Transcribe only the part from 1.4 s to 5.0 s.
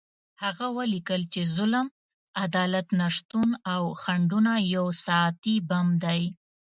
ظلم، عدالت نشتون او خنډونه یو